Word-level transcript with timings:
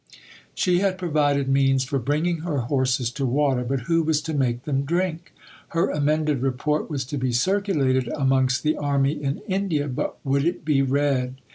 She 0.55 0.79
had 0.79 0.97
provided 0.97 1.47
means 1.47 1.83
for 1.83 1.99
bringing 1.99 2.37
her 2.37 2.61
horses 2.61 3.11
to 3.11 3.25
water, 3.27 3.63
but 3.63 3.81
who 3.81 4.01
was 4.01 4.19
to 4.23 4.33
make 4.33 4.63
them 4.63 4.81
drink? 4.83 5.31
Her 5.77 5.91
amended 5.91 6.41
report 6.41 6.89
was 6.89 7.05
to 7.05 7.19
be 7.19 7.31
circulated 7.31 8.07
amongst 8.15 8.63
the 8.63 8.77
Army 8.77 9.11
in 9.11 9.43
India, 9.47 9.87
but 9.87 10.17
would 10.25 10.43
it 10.43 10.65
be 10.65 10.81
read? 10.81 11.35